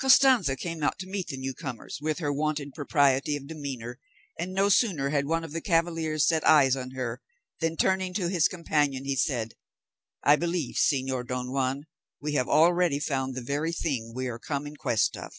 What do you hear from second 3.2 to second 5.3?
of demeanour, and no sooner had